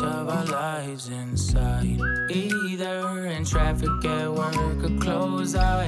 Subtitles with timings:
[0.00, 2.00] of our lives inside.
[2.30, 5.84] Either in traffic at work or close out.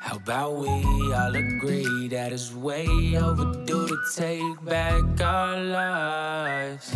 [0.00, 0.68] How about we
[1.12, 6.94] all agree that it's way overdue to take back our lives?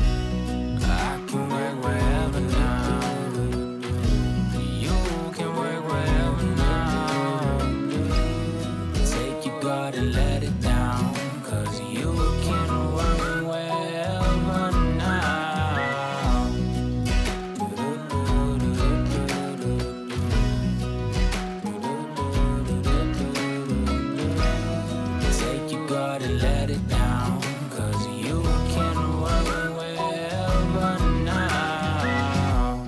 [25.92, 27.42] Let it down.
[27.68, 32.86] Cause you can wherever now.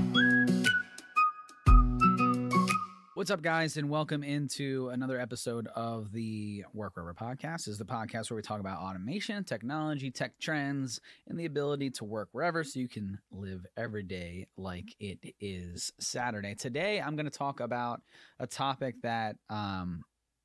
[3.12, 7.66] What's up, guys, and welcome into another episode of the Work Wherever podcast.
[7.66, 10.98] This is the podcast where we talk about automation, technology, tech trends,
[11.28, 15.92] and the ability to work wherever so you can live every day like it is
[16.00, 16.54] Saturday.
[16.54, 18.00] Today, I'm going to talk about
[18.40, 20.04] a topic that um,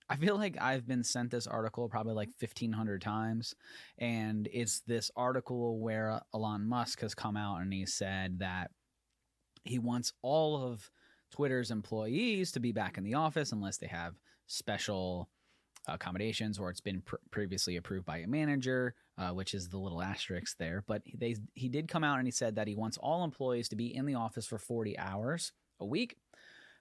[0.10, 3.56] I feel like I've been sent this article probably like 1,500 times.
[4.00, 8.72] And it's this article where Elon Musk has come out and he said that
[9.64, 10.90] he wants all of
[11.32, 14.16] Twitter's employees to be back in the office unless they have
[14.48, 15.30] special
[15.88, 20.02] accommodations or it's been pr- previously approved by a manager, uh, which is the little
[20.02, 20.84] asterisk there.
[20.88, 23.76] But they he did come out and he said that he wants all employees to
[23.76, 26.18] be in the office for 40 hours a week,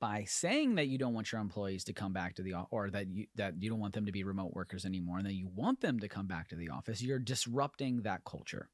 [0.03, 3.08] by saying that you don't want your employees to come back to the or that
[3.08, 5.80] you that you don't want them to be remote workers anymore and that you want
[5.80, 8.68] them to come back to the office you're disrupting that culture.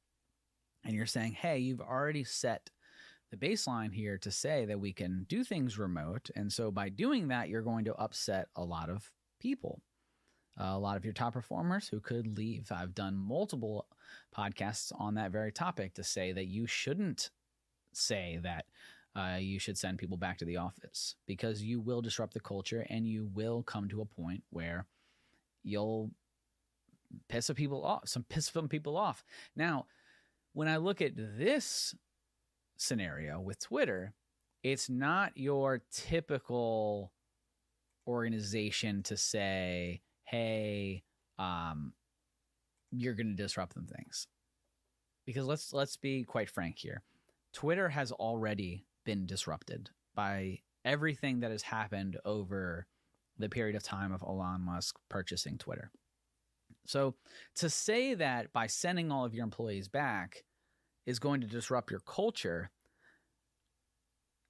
[0.82, 2.68] And you're saying hey you've already set
[3.30, 7.28] the baseline here to say that we can do things remote and so by doing
[7.28, 9.82] that you're going to upset a lot of people.
[10.60, 12.72] Uh, a lot of your top performers who could leave.
[12.72, 13.86] I've done multiple
[14.36, 17.30] podcasts on that very topic to say that you shouldn't
[17.92, 18.64] say that
[19.16, 22.86] uh, you should send people back to the office because you will disrupt the culture
[22.88, 24.86] and you will come to a point where
[25.64, 26.10] you'll
[27.28, 29.24] piss some people off, some piss some people off.
[29.56, 29.86] Now,
[30.52, 31.94] when I look at this
[32.76, 34.14] scenario with Twitter,
[34.62, 37.12] it's not your typical
[38.06, 41.02] organization to say, "Hey,
[41.38, 41.94] um,
[42.90, 44.26] you're going to disrupt them things,"
[45.26, 47.02] because let's let's be quite frank here.
[47.52, 52.86] Twitter has already been disrupted by everything that has happened over
[53.38, 55.90] the period of time of Elon Musk purchasing Twitter.
[56.86, 57.14] So
[57.56, 60.44] to say that by sending all of your employees back
[61.06, 62.70] is going to disrupt your culture,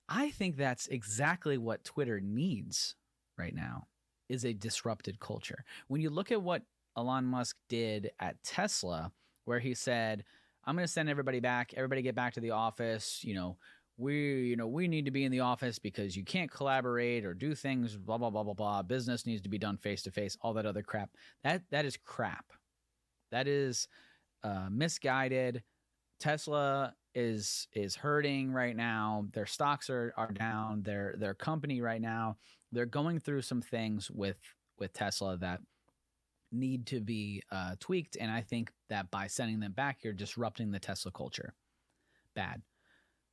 [0.08, 2.96] I think that's exactly what Twitter needs
[3.38, 3.86] right now
[4.28, 5.64] is a disrupted culture.
[5.88, 6.62] When you look at what
[6.96, 9.12] Elon Musk did at Tesla
[9.44, 10.24] where he said,
[10.64, 13.56] "I'm going to send everybody back, everybody get back to the office, you know,
[14.00, 17.34] we you know we need to be in the office because you can't collaborate or
[17.34, 20.36] do things blah blah blah blah blah business needs to be done face to face
[20.40, 21.10] all that other crap
[21.44, 22.46] that that is crap
[23.30, 23.88] that is
[24.42, 25.62] uh, misguided
[26.18, 32.00] tesla is is hurting right now their stocks are are down their their company right
[32.00, 32.36] now
[32.72, 34.38] they're going through some things with
[34.78, 35.60] with Tesla that
[36.52, 38.16] need to be uh, tweaked.
[38.18, 41.54] And I think that by sending them back, you're disrupting the Tesla culture.
[42.34, 42.62] Bad.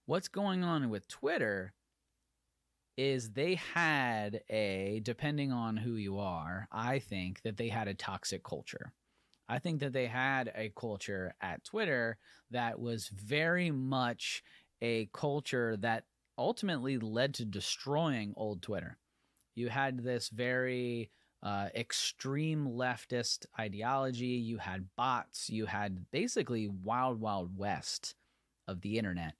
[0.07, 1.73] What's going on with Twitter
[2.95, 7.93] is they had a, depending on who you are, I think that they had a
[7.93, 8.93] toxic culture.
[9.49, 12.17] I think that they had a culture at Twitter
[12.51, 14.43] that was very much
[14.81, 16.05] a culture that
[16.37, 18.97] ultimately led to destroying old Twitter.
[19.55, 21.11] You had this very
[21.43, 24.25] uh, extreme leftist ideology.
[24.27, 25.49] You had bots.
[25.49, 28.15] You had basically wild, wild west
[28.69, 29.33] of the internet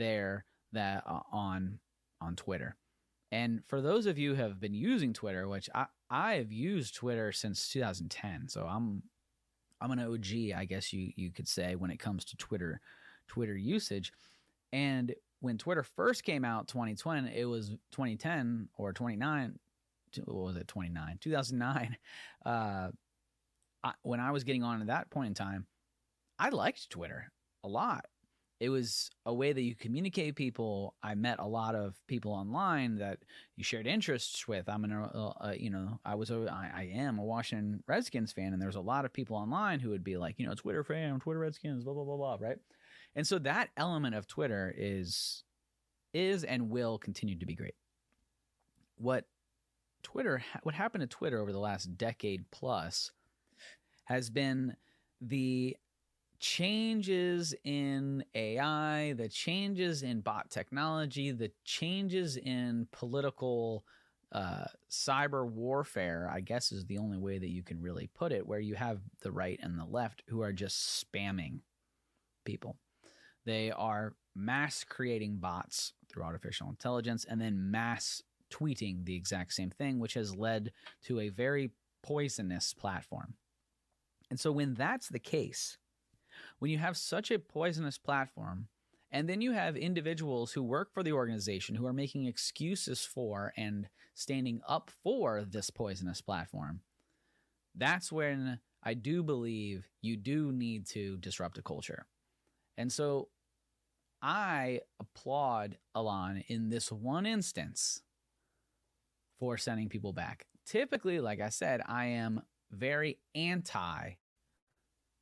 [0.00, 1.78] there that uh, on
[2.20, 2.76] on Twitter.
[3.30, 6.96] And for those of you who have been using Twitter, which I, I have used
[6.96, 9.04] Twitter since 2010, so I'm
[9.80, 12.80] I'm an OG, I guess you you could say, when it comes to Twitter
[13.28, 14.12] Twitter usage.
[14.72, 19.58] And when Twitter first came out, 2020, it was 2010 or 29.
[20.24, 20.68] What was it?
[20.68, 21.96] 29, 2009.
[22.46, 22.88] Uh,
[23.84, 25.66] I, when I was getting on at that point in time,
[26.38, 27.30] I liked Twitter
[27.62, 28.06] a lot.
[28.60, 30.94] It was a way that you communicate people.
[31.02, 33.20] I met a lot of people online that
[33.56, 34.68] you shared interests with.
[34.68, 38.32] I'm an, uh, uh, you know, I was, a, I, I am a Washington Redskins
[38.32, 40.84] fan, and there's a lot of people online who would be like, you know, Twitter
[40.84, 42.58] fan, Twitter Redskins, blah blah blah blah, right?
[43.16, 45.42] And so that element of Twitter is
[46.12, 47.74] is and will continue to be great.
[48.96, 49.24] What
[50.02, 53.10] Twitter what happened to Twitter over the last decade plus
[54.04, 54.76] has been
[55.20, 55.76] the
[56.40, 63.84] changes in AI, the changes in bot technology, the changes in political
[64.32, 68.46] uh, cyber warfare, I guess is the only way that you can really put it,
[68.46, 71.60] where you have the right and the left who are just spamming
[72.44, 72.76] people.
[73.44, 79.70] They are mass creating bots through artificial intelligence and then mass tweeting the exact same
[79.70, 80.72] thing, which has led
[81.04, 81.70] to a very
[82.02, 83.34] poisonous platform.
[84.30, 85.76] And so, when that's the case,
[86.58, 88.68] when you have such a poisonous platform,
[89.12, 93.52] and then you have individuals who work for the organization who are making excuses for
[93.56, 96.80] and standing up for this poisonous platform,
[97.74, 102.06] that's when I do believe you do need to disrupt a culture.
[102.78, 103.28] And so
[104.22, 108.02] I applaud Elon in this one instance
[109.38, 110.46] for sending people back.
[110.66, 114.12] Typically, like I said, I am very anti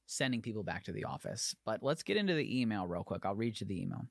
[0.08, 1.54] sending people back to the office.
[1.66, 3.24] But let's get into the email real quick.
[3.24, 4.06] I'll read you the email.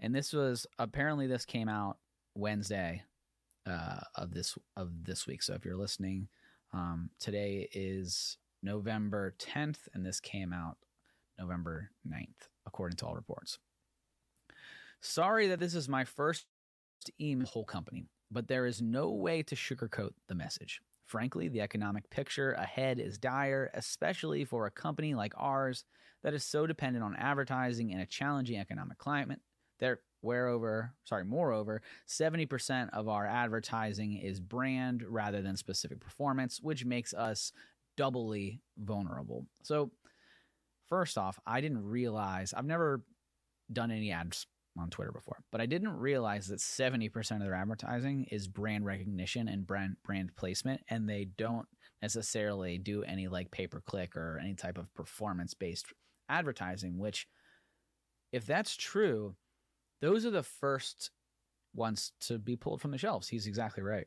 [0.00, 1.98] And this was apparently this came out
[2.34, 3.02] Wednesday
[3.66, 5.42] uh, of this of this week.
[5.42, 6.28] So if you're listening,
[6.72, 10.78] um, today is November 10th, and this came out
[11.38, 13.58] November 9th, according to all reports.
[15.02, 16.46] Sorry that this is my first
[17.20, 20.80] email whole company, but there is no way to sugarcoat the message.
[21.10, 25.84] Frankly, the economic picture ahead is dire, especially for a company like ours
[26.22, 29.40] that is so dependent on advertising in a challenging economic climate.
[29.80, 36.84] There, whereover, sorry, moreover, 70% of our advertising is brand rather than specific performance, which
[36.84, 37.50] makes us
[37.96, 39.46] doubly vulnerable.
[39.64, 39.90] So,
[40.88, 43.02] First off, I didn't realize I've never
[43.72, 44.46] done any ads
[44.80, 49.48] on Twitter before, but I didn't realize that 70% of their advertising is brand recognition
[49.48, 51.66] and brand brand placement and they don't
[52.02, 55.86] necessarily do any like pay per click or any type of performance based
[56.28, 57.26] advertising, which
[58.32, 59.34] if that's true,
[60.00, 61.10] those are the first
[61.74, 63.28] ones to be pulled from the shelves.
[63.28, 64.06] He's exactly right.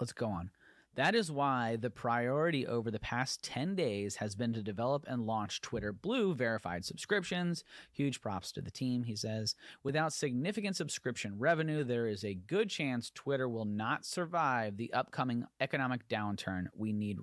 [0.00, 0.50] Let's go on.
[0.96, 5.26] That is why the priority over the past 10 days has been to develop and
[5.26, 7.64] launch Twitter Blue verified subscriptions.
[7.90, 9.56] Huge props to the team, he says.
[9.82, 15.46] Without significant subscription revenue, there is a good chance Twitter will not survive the upcoming
[15.60, 16.66] economic downturn.
[16.76, 17.18] We need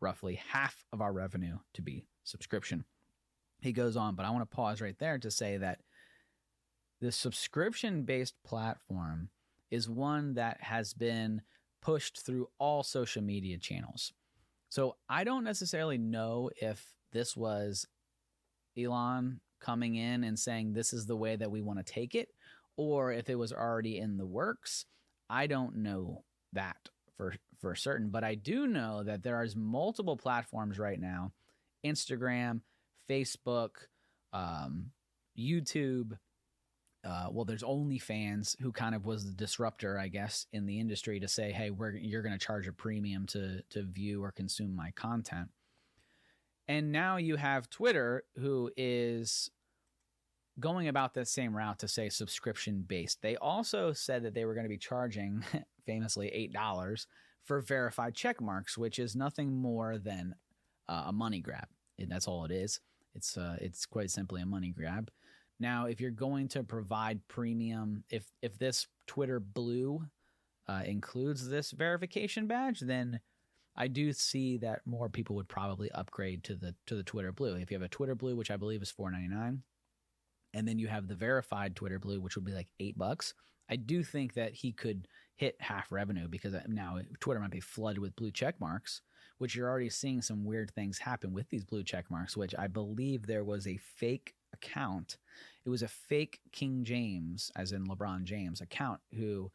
[0.00, 2.84] roughly half of our revenue to be subscription.
[3.60, 5.80] He goes on, but I want to pause right there to say that
[7.00, 9.30] the subscription based platform
[9.70, 11.42] is one that has been
[11.82, 14.12] pushed through all social media channels.
[14.68, 17.86] So I don't necessarily know if this was
[18.76, 22.28] Elon coming in and saying this is the way that we want to take it,
[22.76, 24.84] or if it was already in the works.
[25.30, 26.76] I don't know that
[27.16, 31.32] for for certain, but I do know that there is multiple platforms right now:
[31.84, 32.60] Instagram,
[33.08, 33.70] Facebook,
[34.32, 34.90] um,
[35.38, 36.18] YouTube,
[37.06, 41.20] uh, well, there's OnlyFans who kind of was the disruptor, I guess, in the industry
[41.20, 44.74] to say, "Hey, we're you're going to charge a premium to to view or consume
[44.74, 45.48] my content."
[46.66, 49.50] And now you have Twitter, who is
[50.58, 53.22] going about that same route to say subscription based.
[53.22, 55.44] They also said that they were going to be charging,
[55.86, 57.06] famously, eight dollars
[57.44, 60.34] for verified check marks, which is nothing more than
[60.88, 61.68] uh, a money grab.
[61.98, 62.80] And that's all it is.
[63.14, 65.08] It's uh, it's quite simply a money grab.
[65.58, 70.04] Now, if you're going to provide premium, if if this Twitter Blue
[70.68, 73.20] uh, includes this verification badge, then
[73.74, 77.54] I do see that more people would probably upgrade to the to the Twitter Blue.
[77.54, 79.62] If you have a Twitter Blue, which I believe is four ninety nine,
[80.54, 83.34] and then you have the verified Twitter Blue, which would be like eight bucks.
[83.68, 87.60] I do think that he could hit half revenue because uh, now Twitter might be
[87.60, 89.02] flooded with blue check marks,
[89.38, 92.68] which you're already seeing some weird things happen with these blue check marks, which I
[92.68, 95.18] believe there was a fake account.
[95.64, 99.50] It was a fake King James, as in LeBron James, account who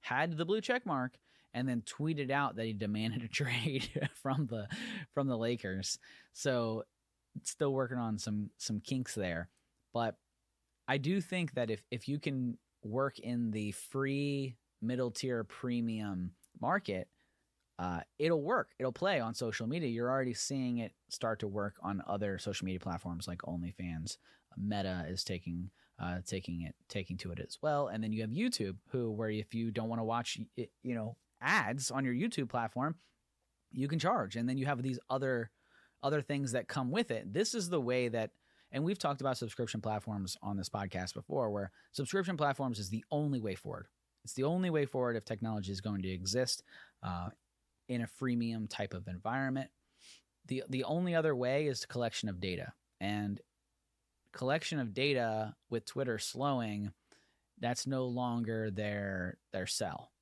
[0.00, 1.16] had the blue check mark
[1.54, 4.66] and then tweeted out that he demanded a trade from the
[5.12, 5.98] from the Lakers.
[6.32, 6.84] So
[7.42, 9.48] still working on some some kinks there.
[9.92, 10.16] But
[10.88, 16.32] I do think that if if you can work in the free middle tier premium
[16.60, 17.08] market,
[17.78, 18.70] uh, it'll work.
[18.78, 19.88] It'll play on social media.
[19.88, 24.18] You're already seeing it start to work on other social media platforms like OnlyFans.
[24.58, 28.30] Meta is taking uh, taking it taking to it as well, and then you have
[28.30, 32.48] YouTube, who where if you don't want to watch you know ads on your YouTube
[32.48, 32.96] platform,
[33.72, 35.50] you can charge, and then you have these other
[36.02, 37.32] other things that come with it.
[37.32, 38.30] This is the way that
[38.74, 43.04] and we've talked about subscription platforms on this podcast before, where subscription platforms is the
[43.12, 43.86] only way forward.
[44.24, 46.64] It's the only way forward if technology is going to exist
[47.02, 47.28] uh,
[47.88, 49.70] in a freemium type of environment.
[50.46, 52.72] The, the only other way is collection of data.
[53.00, 53.40] And
[54.34, 56.92] collection of data with Twitter slowing,
[57.60, 60.12] that's no longer their their sell,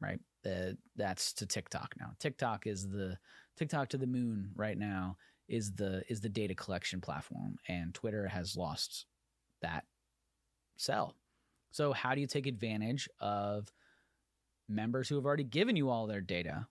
[0.00, 0.20] right?
[0.46, 2.12] Uh, that's to TikTok now.
[2.18, 3.18] TikTok is the
[3.58, 5.16] TikTok to the moon right now
[5.48, 9.06] is the is the data collection platform and Twitter has lost
[9.60, 9.84] that
[10.76, 11.16] sell.
[11.72, 13.70] So how do you take advantage of
[14.68, 16.66] members who have already given you all their data?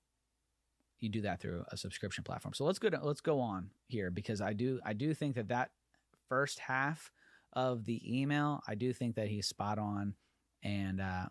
[1.00, 2.54] You do that through a subscription platform.
[2.54, 5.50] So let's go to, let's go on here because I do I do think that
[5.50, 5.72] that
[6.30, 7.12] first half
[7.54, 10.14] of the email, I do think that he's spot on
[10.64, 11.26] and uh,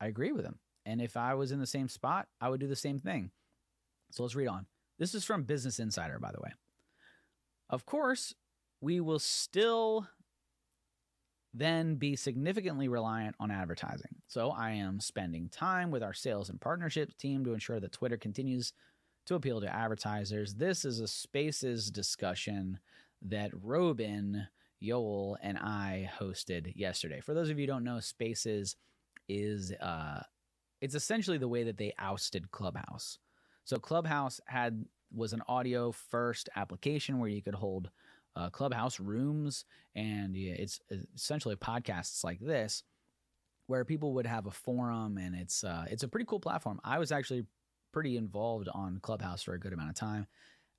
[0.00, 0.58] I agree with him.
[0.86, 3.30] And if I was in the same spot, I would do the same thing.
[4.10, 4.66] So let's read on.
[4.98, 6.50] This is from Business Insider, by the way.
[7.68, 8.34] Of course,
[8.80, 10.08] we will still
[11.52, 14.16] then be significantly reliant on advertising.
[14.28, 18.16] So I am spending time with our sales and partnerships team to ensure that Twitter
[18.16, 18.72] continues
[19.26, 20.54] to appeal to advertisers.
[20.54, 22.78] This is a spaces discussion
[23.22, 24.46] that Robin,
[24.82, 27.20] Yoel, and I hosted yesterday.
[27.20, 28.76] For those of you don't know, Spaces
[29.28, 30.22] is uh
[30.80, 33.18] it's essentially the way that they ousted Clubhouse.
[33.64, 34.84] So Clubhouse had
[35.14, 37.90] was an audio first application where you could hold
[38.36, 40.80] uh, clubhouse rooms and yeah, it's
[41.16, 42.84] essentially podcasts like this
[43.66, 46.98] where people would have a forum and it's uh, it's a pretty cool platform i
[46.98, 47.44] was actually
[47.92, 50.26] pretty involved on clubhouse for a good amount of time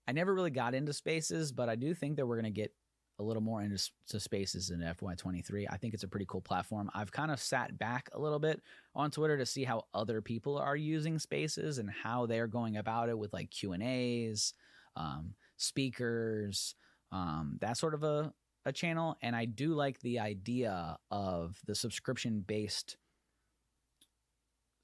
[0.08, 2.74] i never really got into spaces but i do think that we're going to get
[3.22, 3.77] a little more into
[4.20, 5.67] spaces in FY23.
[5.70, 6.89] I think it's a pretty cool platform.
[6.93, 8.62] I've kind of sat back a little bit
[8.96, 13.10] on Twitter to see how other people are using spaces and how they're going about
[13.10, 14.53] it with like Q and A's,
[14.96, 16.75] um, speakers,
[17.12, 18.34] um, that sort of a,
[18.65, 19.15] a channel.
[19.22, 22.98] And I do like the idea of the subscription based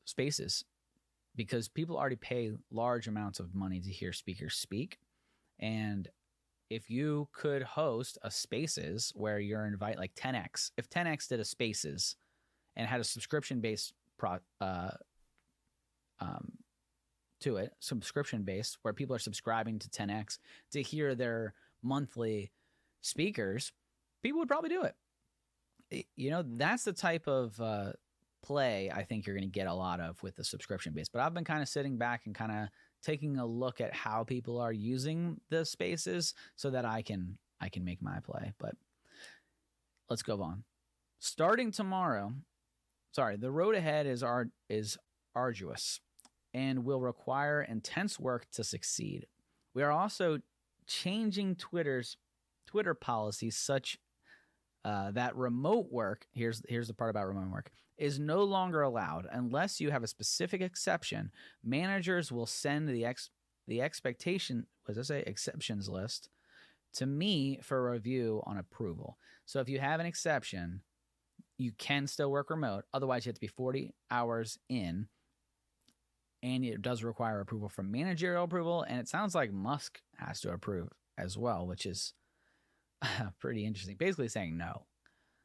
[0.05, 0.63] spaces
[1.35, 4.99] because people already pay large amounts of money to hear speakers speak.
[5.59, 6.07] And
[6.69, 11.45] if you could host a spaces where you're invite like 10x if 10x did a
[11.45, 12.17] spaces
[12.75, 14.89] and had a subscription based pro uh,
[16.19, 16.51] um,
[17.39, 20.39] to it subscription based where people are subscribing to 10x
[20.71, 22.51] to hear their monthly
[23.01, 23.71] speakers
[24.27, 26.05] people would probably do it.
[26.15, 27.93] You know that's the type of uh,
[28.43, 31.21] play i think you're going to get a lot of with the subscription base but
[31.21, 32.67] i've been kind of sitting back and kind of
[33.03, 37.69] taking a look at how people are using the spaces so that I can I
[37.69, 38.53] can make my play.
[38.59, 38.75] But
[40.09, 40.63] let's go on.
[41.19, 42.33] Starting tomorrow,
[43.11, 44.97] sorry, the road ahead is art is
[45.35, 45.99] arduous
[46.53, 49.27] and will require intense work to succeed.
[49.73, 50.39] We are also
[50.87, 52.17] changing Twitter's
[52.65, 53.97] Twitter policies such
[54.85, 59.27] uh, that remote work here's here's the part about remote work is no longer allowed
[59.31, 61.31] unless you have a specific exception.
[61.63, 63.29] Managers will send the ex
[63.67, 66.29] the expectation does I say exceptions list
[66.93, 69.17] to me for review on approval.
[69.45, 70.81] So if you have an exception,
[71.57, 72.85] you can still work remote.
[72.93, 75.07] Otherwise, you have to be 40 hours in.
[76.43, 78.83] And it does require approval from managerial approval.
[78.83, 82.13] And it sounds like Musk has to approve as well, which is
[83.39, 83.95] pretty interesting.
[83.97, 84.85] Basically saying no.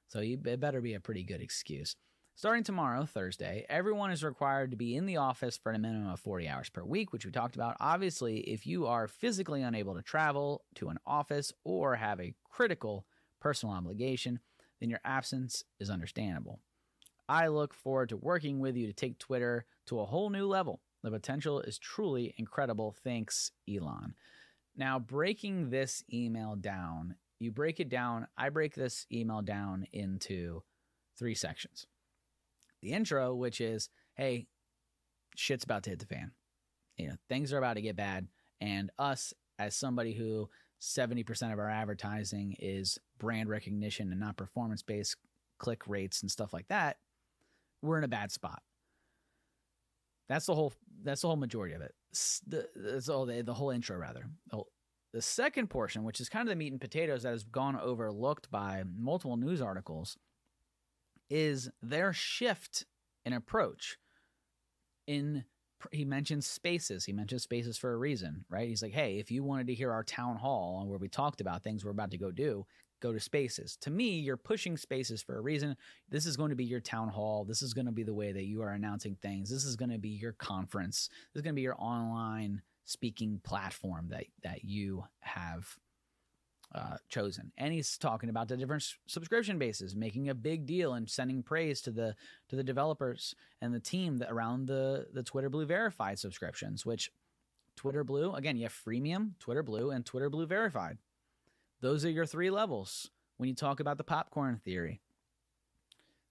[0.08, 1.96] So it better be a pretty good excuse.
[2.34, 6.20] Starting tomorrow, Thursday, everyone is required to be in the office for a minimum of
[6.20, 7.76] 40 hours per week, which we talked about.
[7.78, 13.06] Obviously, if you are physically unable to travel to an office or have a critical
[13.38, 14.40] personal obligation,
[14.80, 16.60] then your absence is understandable.
[17.28, 20.80] I look forward to working with you to take Twitter to a whole new level.
[21.02, 22.94] The potential is truly incredible.
[23.04, 24.14] Thanks, Elon.
[24.76, 28.26] Now, breaking this email down, you break it down.
[28.36, 30.62] I break this email down into
[31.18, 31.86] three sections.
[32.80, 34.46] The intro, which is, hey,
[35.36, 36.32] shit's about to hit the fan.
[36.96, 38.28] You know, things are about to get bad.
[38.60, 40.48] And us, as somebody who
[40.80, 45.16] 70% of our advertising is brand recognition and not performance based
[45.58, 46.96] click rates and stuff like that,
[47.82, 48.62] we're in a bad spot.
[50.28, 50.72] That's the whole.
[51.02, 51.94] That's the whole majority of it.
[52.46, 54.26] The, that's all the, the whole intro rather.
[54.50, 54.62] The
[55.20, 58.84] second portion, which is kind of the meat and potatoes that has gone overlooked by
[58.96, 60.16] multiple news articles,
[61.28, 62.86] is their shift
[63.24, 63.98] in approach.
[65.06, 65.44] In
[65.90, 67.04] he mentions spaces.
[67.04, 68.68] He mentions spaces for a reason, right?
[68.68, 71.64] He's like, hey, if you wanted to hear our town hall where we talked about
[71.64, 72.64] things we're about to go do,
[73.00, 73.76] go to spaces.
[73.80, 75.76] To me, you're pushing spaces for a reason.
[76.08, 77.44] This is going to be your town hall.
[77.44, 79.50] This is going to be the way that you are announcing things.
[79.50, 81.08] This is going to be your conference.
[81.32, 85.76] This is going to be your online speaking platform that that you have
[86.74, 87.52] uh, chosen.
[87.58, 91.42] And he's talking about the different s- subscription bases, making a big deal and sending
[91.42, 92.14] praise to the
[92.48, 97.10] to the developers and the team that around the the Twitter Blue verified subscriptions, which
[97.76, 100.98] Twitter Blue again, you have freemium, Twitter Blue, and Twitter Blue verified.
[101.80, 105.00] Those are your three levels when you talk about the popcorn theory.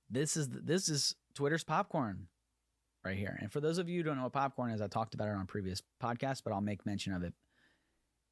[0.10, 2.28] This is this is Twitter's popcorn
[3.04, 3.38] right here.
[3.42, 5.36] And for those of you who don't know what popcorn is, I talked about it
[5.36, 7.34] on previous podcasts, but I'll make mention of it.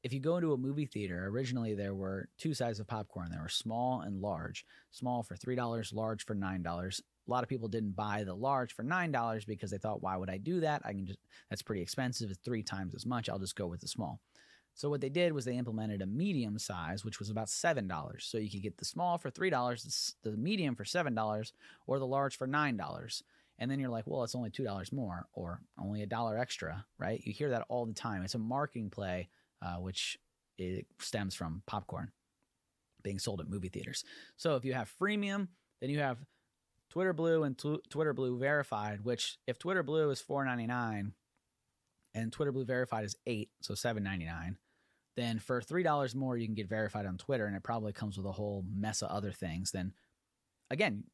[0.02, 3.28] If you go into a movie theater, originally there were two sizes of popcorn.
[3.30, 4.64] There were small and large.
[4.90, 6.64] Small for $3, large for $9.
[6.98, 10.30] A lot of people didn't buy the large for $9 because they thought, why would
[10.30, 10.82] I do that?
[10.84, 11.18] I can just
[11.50, 12.30] that's pretty expensive.
[12.30, 13.28] It's three times as much.
[13.28, 14.20] I'll just go with the small.
[14.74, 18.24] So what they did was they implemented a medium size, which was about seven dollars.
[18.24, 21.52] So you could get the small for three dollars, the medium for seven dollars,
[21.86, 23.22] or the large for nine dollars.
[23.60, 26.84] And then you're like, well, it's only two dollars more, or only a dollar extra,
[26.98, 27.20] right?
[27.24, 28.22] You hear that all the time.
[28.22, 29.28] It's a marketing play,
[29.62, 30.18] uh, which
[30.58, 32.10] it stems from popcorn
[33.02, 34.04] being sold at movie theaters.
[34.36, 35.48] So if you have freemium,
[35.80, 36.18] then you have
[36.90, 39.04] Twitter Blue and tw- Twitter Blue Verified.
[39.04, 41.12] Which, if Twitter Blue is four ninety nine,
[42.14, 44.56] and Twitter Blue Verified is eight, so seven ninety nine
[45.16, 48.26] then for $3 more you can get verified on Twitter and it probably comes with
[48.26, 49.92] a whole mess of other things then
[50.70, 51.04] again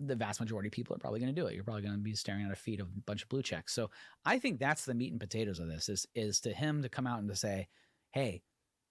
[0.00, 1.54] the vast majority of people are probably going to do it.
[1.54, 3.72] You're probably going to be staring at a feed of a bunch of blue checks.
[3.72, 3.90] So
[4.24, 7.06] I think that's the meat and potatoes of this is is to him to come
[7.06, 7.68] out and to say
[8.12, 8.42] hey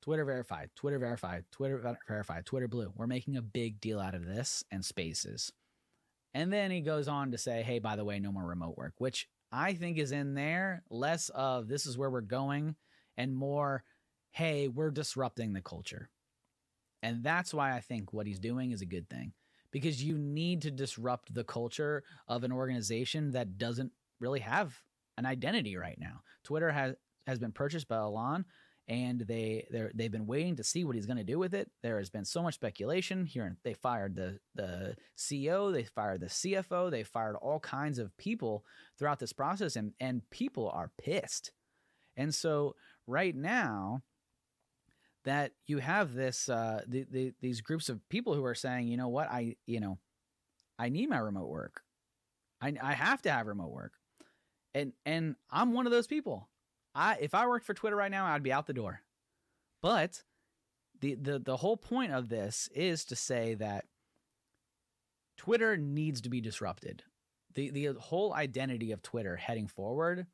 [0.02, 2.92] Twitter verified Twitter verified Twitter verified Twitter blue.
[2.96, 5.52] We're making a big deal out of this and spaces.
[6.34, 8.94] And then he goes on to say hey by the way no more remote work
[8.98, 12.76] which I think is in there less of this is where we're going
[13.18, 13.84] and more
[14.34, 16.10] hey, we're disrupting the culture.
[17.04, 19.34] And that's why I think what he's doing is a good thing
[19.74, 24.80] because you need to disrupt the culture of an organization that doesn't really have
[25.18, 26.22] an identity right now.
[26.46, 26.96] Twitter has
[27.28, 28.46] has been purchased by Elon
[28.88, 31.70] and they they they've been waiting to see what he's going to do with it.
[31.82, 33.58] There has been so much speculation here.
[33.64, 38.66] They fired the the CEO, they fired the CFO, they fired all kinds of people
[38.98, 41.52] throughout this process, and and people are pissed.
[42.16, 42.76] And so
[43.08, 44.04] right now,
[45.26, 48.98] that you have this uh, the, the, these groups of people who are saying, you
[48.98, 49.98] know what, I you know,
[50.78, 51.82] I need my remote work.
[52.62, 53.94] I I have to have remote work,
[54.74, 56.50] and and I'm one of those people.
[56.96, 59.02] I if I worked for Twitter right now, I'd be out the door.
[59.82, 60.24] But
[61.00, 63.86] the the the whole point of this is to say that
[65.38, 67.04] Twitter needs to be disrupted.
[67.56, 70.28] The the whole identity of Twitter heading forward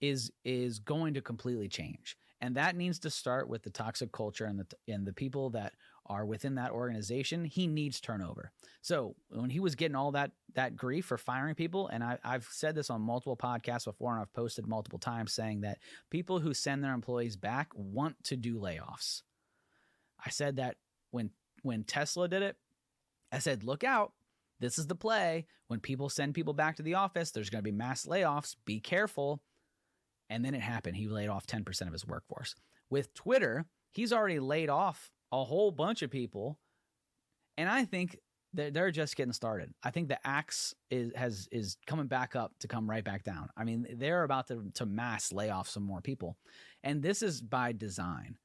[0.00, 4.44] is is going to completely change and that needs to start with the toxic culture
[4.44, 5.72] and the and the people that
[6.06, 7.44] are within that organization.
[7.44, 8.52] He needs turnover.
[8.82, 12.48] So when he was getting all that that grief for firing people and I, i've
[12.50, 15.78] said this on multiple podcasts before and i've posted multiple times saying that
[16.10, 19.22] people who send their employees back want to do layoffs.
[20.24, 20.76] I said that
[21.10, 21.30] when
[21.62, 22.56] when tesla did it
[23.32, 24.12] i said look out.
[24.58, 25.44] This is the play.
[25.66, 28.56] When people send people back to the office there's going to be mass layoffs.
[28.64, 29.42] Be careful
[30.28, 30.96] and then it happened.
[30.96, 32.54] He laid off 10% of his workforce.
[32.90, 36.58] With Twitter, he's already laid off a whole bunch of people.
[37.56, 38.18] And I think
[38.52, 39.72] they're, they're just getting started.
[39.82, 43.48] I think the axe is has is coming back up to come right back down.
[43.56, 46.36] I mean, they're about to, to mass lay off some more people.
[46.82, 48.36] And this is by design.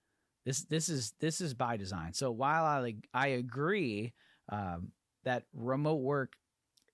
[0.46, 2.13] This this is this is by design.
[2.13, 4.13] So while I I agree
[4.50, 4.91] um,
[5.24, 6.34] that remote work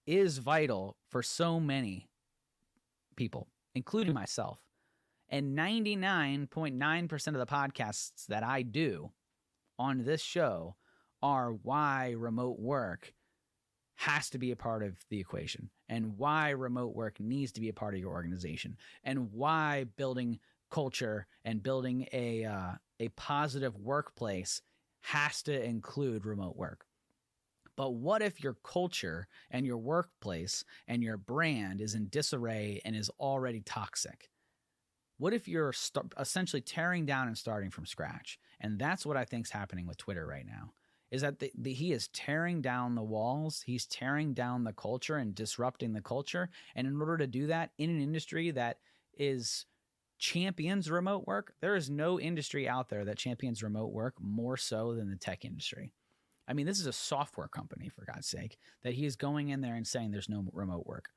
[0.06, 2.08] is vital for so many
[3.16, 4.60] people, including myself.
[5.30, 9.12] And 99.9% of the podcasts that I do
[9.78, 10.76] on this show
[11.22, 13.14] are why remote work
[13.96, 17.70] has to be a part of the equation and why remote work needs to be
[17.70, 23.78] a part of your organization and why building culture and building a uh, a positive
[23.78, 24.62] workplace
[25.02, 26.86] has to include remote work.
[27.76, 32.96] But what if your culture and your workplace and your brand is in disarray and
[32.96, 34.30] is already toxic?
[35.18, 38.40] What if you're st- essentially tearing down and starting from scratch?
[38.60, 40.74] And that's what I think is happening with Twitter right now.
[41.10, 45.16] Is that the, the, he is tearing down the walls, he's tearing down the culture
[45.16, 46.50] and disrupting the culture.
[46.76, 48.80] And in order to do that in an industry that
[49.18, 49.66] is
[50.20, 54.94] champions remote work, there is no industry out there that champions remote work more so
[54.96, 55.94] than the tech industry.
[56.48, 59.62] I mean, this is a software company, for God's sake, that he is going in
[59.62, 61.10] there and saying there's no remote work.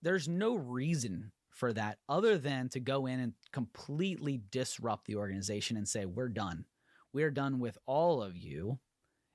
[0.00, 5.76] There's no reason for that other than to go in and completely disrupt the organization
[5.76, 6.64] and say, we're done.
[7.12, 8.78] We're done with all of you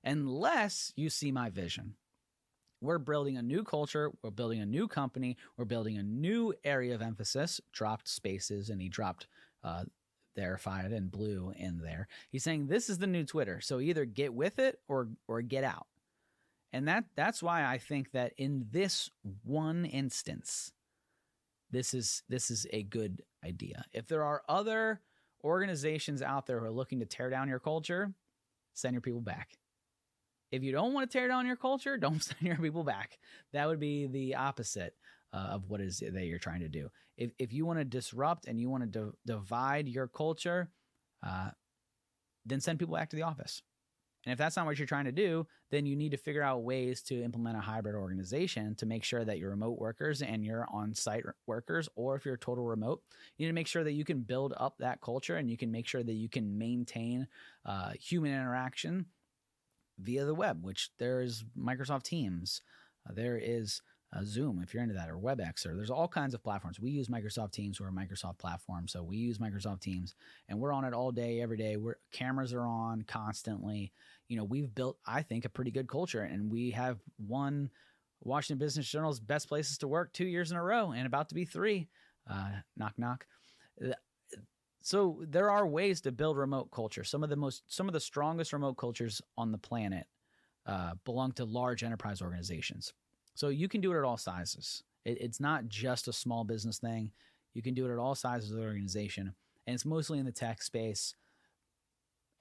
[0.03, 1.95] unless you see my vision.
[2.81, 4.11] We're building a new culture.
[4.21, 5.37] We're building a new company.
[5.57, 7.59] We're building a new area of emphasis.
[7.71, 9.27] Dropped spaces and he dropped
[9.63, 9.85] uh,
[10.35, 12.07] verified and blue in there.
[12.29, 13.61] He's saying this is the new Twitter.
[13.61, 15.87] So either get with it or or get out.
[16.71, 19.09] And that that's why I think that in this
[19.43, 20.71] one instance,
[21.71, 23.83] this is this is a good idea.
[23.93, 25.01] If there are other
[25.43, 28.13] organizations out there who are looking to tear down your culture,
[28.73, 29.57] send your people back.
[30.51, 33.17] If you don't want to tear down your culture, don't send your people back.
[33.53, 34.95] That would be the opposite
[35.33, 36.89] uh, of what is that you're trying to do.
[37.17, 40.69] If if you want to disrupt and you want to divide your culture,
[41.25, 41.49] uh,
[42.45, 43.61] then send people back to the office.
[44.27, 46.63] And if that's not what you're trying to do, then you need to figure out
[46.63, 50.67] ways to implement a hybrid organization to make sure that your remote workers and your
[50.69, 53.01] on site workers, or if you're total remote,
[53.37, 55.71] you need to make sure that you can build up that culture and you can
[55.71, 57.25] make sure that you can maintain
[57.65, 59.05] uh, human interaction
[59.97, 62.59] via the web, which there's Microsoft Teams,
[63.09, 63.81] uh, there is
[64.15, 66.79] uh, Zoom if you're into that, or WebEx, or there's all kinds of platforms.
[66.79, 70.15] We use Microsoft Teams, we're a Microsoft platform, so we use Microsoft Teams,
[70.47, 71.77] and we're on it all day, every day.
[71.77, 73.91] We're cameras are on constantly.
[74.27, 77.69] You know, we've built, I think, a pretty good culture, and we have won
[78.21, 81.35] Washington Business Journal's best places to work two years in a row, and about to
[81.35, 81.87] be three.
[82.29, 83.25] Uh, knock knock.
[84.81, 87.03] So there are ways to build remote culture.
[87.03, 90.07] Some of the most, some of the strongest remote cultures on the planet
[90.65, 92.93] uh, belong to large enterprise organizations.
[93.37, 94.81] So you can do it at all sizes.
[95.05, 97.11] It, it's not just a small business thing.
[97.53, 99.31] You can do it at all sizes of the organization,
[99.67, 101.13] and it's mostly in the tech space.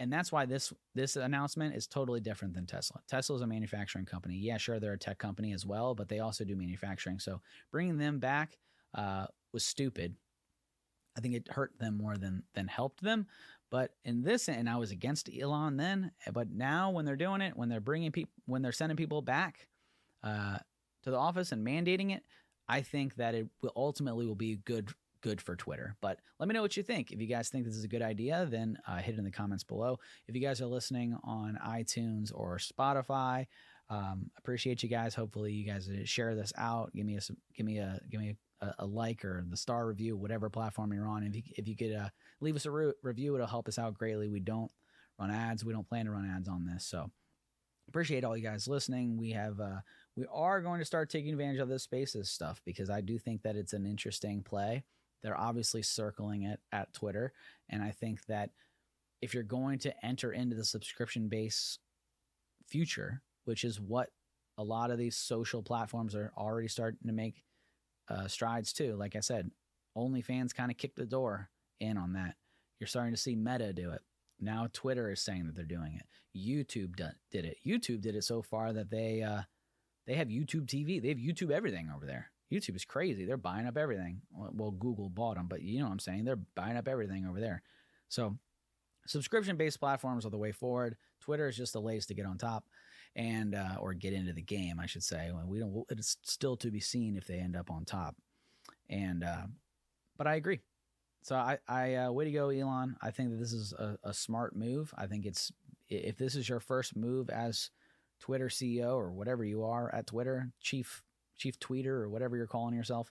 [0.00, 3.02] And that's why this this announcement is totally different than Tesla.
[3.08, 4.36] Tesla is a manufacturing company.
[4.36, 7.18] Yeah, sure, they're a tech company as well, but they also do manufacturing.
[7.18, 8.56] So bringing them back
[8.94, 10.14] uh, was stupid.
[11.14, 13.26] I think it hurt them more than than helped them.
[13.70, 17.54] But in this, and I was against Elon then, but now when they're doing it,
[17.54, 19.68] when they're bringing people, when they're sending people back,
[20.22, 20.58] uh,
[21.06, 22.22] to the office and mandating it,
[22.68, 24.90] I think that it will ultimately will be good
[25.22, 25.96] good for Twitter.
[26.00, 27.10] But let me know what you think.
[27.10, 29.30] If you guys think this is a good idea, then uh, hit it in the
[29.30, 29.98] comments below.
[30.28, 33.46] If you guys are listening on iTunes or Spotify,
[33.88, 35.14] um, appreciate you guys.
[35.14, 36.92] Hopefully, you guys share this out.
[36.94, 37.20] Give me a
[37.56, 41.08] give me a give me a, a like or the star review, whatever platform you're
[41.08, 41.22] on.
[41.22, 42.08] If you if you could uh,
[42.40, 44.28] leave us a re- review, it'll help us out greatly.
[44.28, 44.70] We don't
[45.18, 45.64] run ads.
[45.64, 47.10] We don't plan to run ads on this, so
[47.88, 49.16] appreciate all you guys listening.
[49.16, 49.80] We have uh,
[50.16, 53.42] we are going to start taking advantage of this spaces stuff because I do think
[53.42, 54.84] that it's an interesting play.
[55.22, 57.32] They're obviously circling it at Twitter.
[57.68, 58.50] And I think that
[59.20, 61.78] if you're going to enter into the subscription base
[62.66, 64.10] future, which is what
[64.58, 67.44] a lot of these social platforms are already starting to make
[68.08, 69.50] uh, strides to, like I said,
[69.96, 71.50] OnlyFans kind of kicked the door
[71.80, 72.36] in on that.
[72.80, 74.00] You're starting to see Meta do it.
[74.38, 76.06] Now Twitter is saying that they're doing it.
[76.38, 77.58] YouTube did it.
[77.66, 79.42] YouTube did it so far that they uh,
[80.06, 81.00] they have YouTube TV.
[81.00, 82.30] They have YouTube everything over there.
[82.52, 83.24] YouTube is crazy.
[83.24, 84.20] They're buying up everything.
[84.32, 86.24] Well, Google bought them, but you know what I'm saying?
[86.24, 87.62] They're buying up everything over there.
[88.08, 88.38] So,
[89.06, 90.96] subscription based platforms are the way forward.
[91.20, 92.64] Twitter is just the latest to get on top
[93.16, 95.30] and uh, or get into the game, I should say.
[95.44, 95.84] We don't.
[95.90, 98.14] It's still to be seen if they end up on top.
[98.88, 99.46] And uh,
[100.16, 100.60] but I agree.
[101.22, 102.96] So I, I uh, way to go, Elon.
[103.02, 104.94] I think that this is a, a smart move.
[104.96, 105.50] I think it's
[105.88, 107.70] if this is your first move as
[108.20, 111.02] Twitter CEO or whatever you are at Twitter, chief
[111.36, 113.10] chief tweeter or whatever you're calling yourself.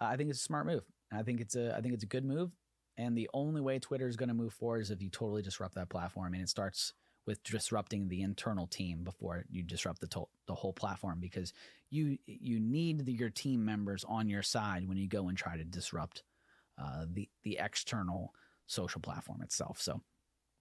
[0.00, 0.84] Uh, I think it's a smart move.
[1.12, 2.50] I think it's a I think it's a good move.
[2.96, 5.74] And the only way Twitter is going to move forward is if you totally disrupt
[5.74, 6.92] that platform and it starts
[7.26, 11.52] with disrupting the internal team before you disrupt the to- the whole platform because
[11.90, 15.56] you you need the, your team members on your side when you go and try
[15.56, 16.22] to disrupt
[16.78, 18.34] uh, the the external
[18.66, 19.80] social platform itself.
[19.80, 20.00] So,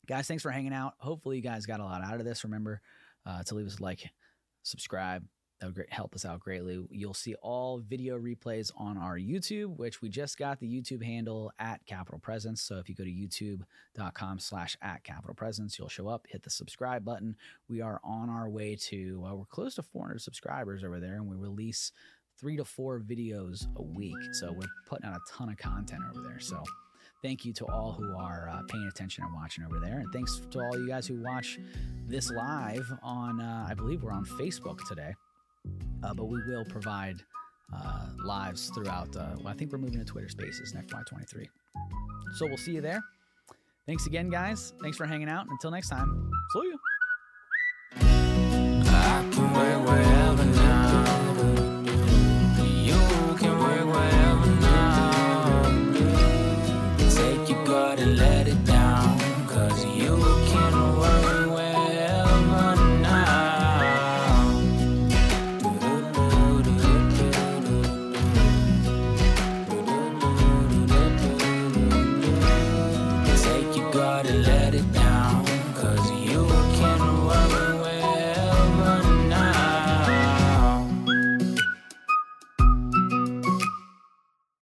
[0.07, 0.93] guys, thanks for hanging out.
[0.99, 2.43] Hopefully, you guys got a lot out of this.
[2.43, 2.81] Remember
[3.25, 4.09] uh, to leave us a like,
[4.63, 5.23] subscribe,
[5.63, 6.86] that would help us out greatly.
[6.89, 11.51] You'll see all video replays on our YouTube, which we just got the YouTube handle
[11.57, 12.62] at Capital Presence.
[12.62, 16.49] So if you go to youtube.com slash at Capital Presence, you'll show up, hit the
[16.49, 17.36] subscribe button.
[17.69, 21.27] We are on our way to, well, we're close to 400 subscribers over there, and
[21.27, 21.91] we release
[22.38, 24.17] three to four videos a week.
[24.33, 26.39] So we're putting out a ton of content over there.
[26.39, 26.62] So
[27.23, 29.99] thank you to all who are uh, paying attention and watching over there.
[29.99, 31.57] And thanks to all you guys who watch
[32.05, 35.15] this live on, uh, I believe we're on Facebook today.
[36.03, 37.15] Uh, but we will provide
[37.73, 39.15] uh, lives throughout.
[39.15, 41.47] Uh, well, I think we're moving to Twitter Spaces in FY23.
[42.36, 43.01] So we'll see you there.
[43.88, 44.73] Thanks again, guys.
[44.81, 45.47] Thanks for hanging out.
[45.49, 46.72] Until next time, see you.